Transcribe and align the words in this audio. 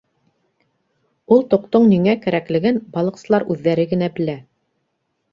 Ул 1.35 1.43
тоҡтоң 1.51 1.83
ниңә 1.91 2.15
кәрәклеген 2.23 2.79
балыҡсылар 2.95 3.45
үҙҙәре 3.57 3.85
генә 3.93 4.09
белә. 4.21 4.35